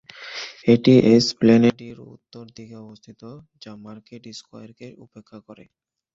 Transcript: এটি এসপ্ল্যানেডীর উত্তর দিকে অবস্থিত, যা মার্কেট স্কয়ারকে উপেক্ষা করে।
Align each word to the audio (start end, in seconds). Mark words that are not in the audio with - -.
এটি 0.67 0.93
এসপ্ল্যানেডীর 1.11 1.97
উত্তর 2.13 2.43
দিকে 2.57 2.75
অবস্থিত, 2.83 3.21
যা 3.63 3.71
মার্কেট 3.85 4.23
স্কয়ারকে 4.39 4.87
উপেক্ষা 5.03 5.37
করে। 5.47 5.65